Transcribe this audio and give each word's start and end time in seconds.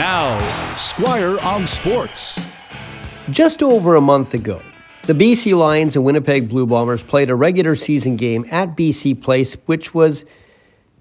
Now, 0.00 0.38
Squire 0.78 1.38
on 1.40 1.66
Sports. 1.66 2.40
Just 3.28 3.62
over 3.62 3.96
a 3.96 4.00
month 4.00 4.32
ago, 4.32 4.62
the 5.02 5.12
BC 5.12 5.54
Lions 5.54 5.94
and 5.94 6.06
Winnipeg 6.06 6.48
Blue 6.48 6.66
Bombers 6.66 7.02
played 7.02 7.28
a 7.28 7.34
regular 7.34 7.74
season 7.74 8.16
game 8.16 8.46
at 8.50 8.78
BC 8.78 9.20
Place, 9.20 9.56
which 9.66 9.92
was 9.92 10.24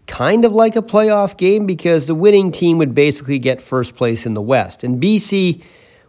kind 0.05 0.43
of 0.43 0.51
like 0.51 0.75
a 0.75 0.81
playoff 0.81 1.37
game 1.37 1.65
because 1.65 2.07
the 2.07 2.13
winning 2.13 2.51
team 2.51 2.77
would 2.77 2.93
basically 2.93 3.39
get 3.39 3.61
first 3.61 3.95
place 3.95 4.25
in 4.25 4.33
the 4.33 4.41
West. 4.41 4.83
And 4.83 5.01
BC 5.01 5.63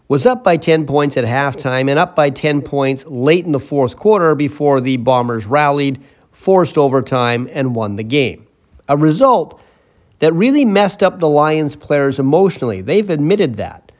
was 0.08 0.26
up 0.26 0.42
by 0.42 0.56
10 0.56 0.84
points 0.84 1.16
at 1.16 1.24
halftime 1.24 1.88
and 1.88 1.96
up 1.96 2.16
by 2.16 2.28
10 2.28 2.60
points 2.60 3.06
late 3.06 3.46
in 3.46 3.52
the 3.52 3.60
fourth 3.60 3.94
quarter 3.94 4.34
before 4.34 4.80
the 4.80 4.96
Bombers 4.96 5.46
rallied, 5.46 6.02
forced 6.32 6.76
overtime, 6.76 7.48
and 7.52 7.76
won 7.76 7.94
the 7.94 8.02
game. 8.02 8.48
A 8.88 8.96
result 8.96 9.60
that 10.20 10.32
really 10.32 10.64
messed 10.64 11.02
up 11.02 11.18
the 11.18 11.28
Lions 11.28 11.76
players 11.76 12.18
emotionally. 12.18 12.80
They've 12.80 13.10
admitted 13.10 13.56
that. 13.56 13.92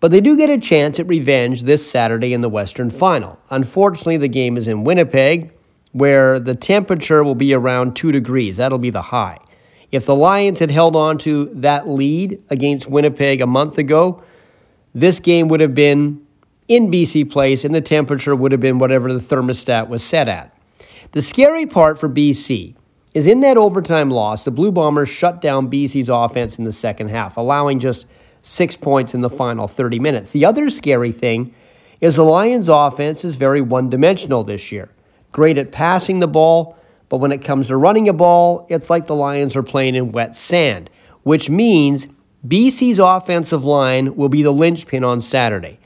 But 0.00 0.10
they 0.10 0.20
do 0.20 0.36
get 0.36 0.50
a 0.50 0.58
chance 0.58 0.98
at 0.98 1.06
revenge 1.06 1.62
this 1.62 1.88
Saturday 1.88 2.32
in 2.32 2.40
the 2.40 2.48
Western 2.48 2.90
Final. 2.90 3.38
Unfortunately, 3.50 4.16
the 4.16 4.28
game 4.28 4.56
is 4.56 4.68
in 4.68 4.84
Winnipeg, 4.84 5.52
where 5.92 6.38
the 6.38 6.54
temperature 6.54 7.24
will 7.24 7.34
be 7.34 7.54
around 7.54 7.96
2 7.96 8.12
degrees. 8.12 8.58
That'll 8.58 8.78
be 8.78 8.90
the 8.90 9.02
high. 9.02 9.38
If 9.90 10.06
the 10.06 10.16
Lions 10.16 10.60
had 10.60 10.70
held 10.70 10.96
on 10.96 11.18
to 11.18 11.46
that 11.54 11.88
lead 11.88 12.42
against 12.50 12.88
Winnipeg 12.88 13.40
a 13.40 13.46
month 13.46 13.78
ago, 13.78 14.22
this 14.94 15.20
game 15.20 15.48
would 15.48 15.60
have 15.60 15.74
been 15.74 16.24
in 16.68 16.90
BC 16.90 17.30
Place 17.30 17.64
and 17.64 17.74
the 17.74 17.80
temperature 17.80 18.36
would 18.36 18.52
have 18.52 18.60
been 18.60 18.78
whatever 18.78 19.12
the 19.12 19.20
thermostat 19.20 19.88
was 19.88 20.02
set 20.02 20.28
at. 20.28 20.56
The 21.12 21.22
scary 21.22 21.66
part 21.66 21.98
for 21.98 22.08
BC 22.08 22.74
is 23.16 23.26
in 23.26 23.40
that 23.40 23.56
overtime 23.56 24.10
loss, 24.10 24.44
the 24.44 24.50
Blue 24.50 24.70
Bombers 24.70 25.08
shut 25.08 25.40
down 25.40 25.70
BC's 25.70 26.10
offense 26.10 26.58
in 26.58 26.64
the 26.64 26.72
second 26.72 27.08
half, 27.08 27.38
allowing 27.38 27.78
just 27.78 28.06
six 28.42 28.76
points 28.76 29.14
in 29.14 29.22
the 29.22 29.30
final 29.30 29.66
30 29.66 29.98
minutes. 29.98 30.32
The 30.32 30.44
other 30.44 30.68
scary 30.68 31.12
thing 31.12 31.54
is 32.02 32.16
the 32.16 32.24
Lions' 32.24 32.68
offense 32.68 33.24
is 33.24 33.36
very 33.36 33.62
one 33.62 33.88
dimensional 33.88 34.44
this 34.44 34.70
year. 34.70 34.90
Great 35.32 35.56
at 35.56 35.72
passing 35.72 36.18
the 36.18 36.28
ball, 36.28 36.76
but 37.08 37.16
when 37.16 37.32
it 37.32 37.42
comes 37.42 37.68
to 37.68 37.78
running 37.78 38.06
a 38.06 38.12
ball, 38.12 38.66
it's 38.68 38.90
like 38.90 39.06
the 39.06 39.14
Lions 39.14 39.56
are 39.56 39.62
playing 39.62 39.94
in 39.94 40.12
wet 40.12 40.36
sand, 40.36 40.90
which 41.22 41.48
means 41.48 42.08
BC's 42.46 42.98
offensive 42.98 43.64
line 43.64 44.14
will 44.14 44.28
be 44.28 44.42
the 44.42 44.52
linchpin 44.52 45.04
on 45.04 45.22
Saturday. 45.22 45.78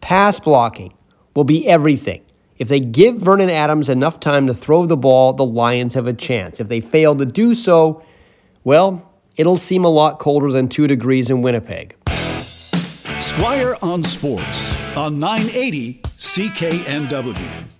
Pass 0.00 0.40
blocking 0.40 0.94
will 1.34 1.44
be 1.44 1.68
everything. 1.68 2.22
If 2.60 2.68
they 2.68 2.78
give 2.78 3.16
Vernon 3.16 3.48
Adams 3.48 3.88
enough 3.88 4.20
time 4.20 4.46
to 4.46 4.52
throw 4.52 4.84
the 4.84 4.94
ball, 4.94 5.32
the 5.32 5.46
Lions 5.46 5.94
have 5.94 6.06
a 6.06 6.12
chance. 6.12 6.60
If 6.60 6.68
they 6.68 6.80
fail 6.80 7.16
to 7.16 7.24
do 7.24 7.54
so, 7.54 8.02
well, 8.64 9.10
it'll 9.38 9.56
seem 9.56 9.86
a 9.86 9.88
lot 9.88 10.18
colder 10.18 10.52
than 10.52 10.68
2 10.68 10.86
degrees 10.86 11.30
in 11.30 11.40
Winnipeg. 11.40 11.96
Squire 13.18 13.76
on 13.80 14.02
Sports 14.02 14.76
on 14.94 15.18
980 15.18 16.02
CKNW. 16.02 17.79